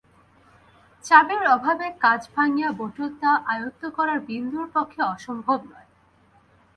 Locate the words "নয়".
5.71-5.89